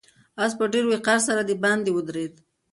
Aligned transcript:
آس 0.43 0.51
په 0.59 0.65
ډېر 0.73 0.85
وقار 0.93 1.19
سره 1.27 1.41
د 1.45 1.51
باندې 1.63 1.89
ودرېد. 1.93 2.33